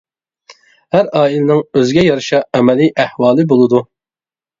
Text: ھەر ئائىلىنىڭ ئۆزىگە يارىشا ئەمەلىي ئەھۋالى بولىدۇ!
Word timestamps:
ھەر 0.95 1.09
ئائىلىنىڭ 1.19 1.61
ئۆزىگە 1.79 2.05
يارىشا 2.05 2.39
ئەمەلىي 2.61 2.91
ئەھۋالى 3.05 3.47
بولىدۇ! 3.53 3.83